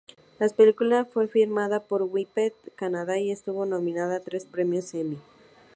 La 0.39 0.49
película 0.49 1.05
fue 1.05 1.27
filmada 1.27 1.85
en 1.87 1.97
Winnipeg, 2.09 2.55
Canadá, 2.73 3.19
y 3.19 3.29
estuvo 3.29 3.67
nominada 3.67 4.15
a 4.15 4.19
tres 4.21 4.45
premios 4.45 4.95
Emmy. 4.95 5.19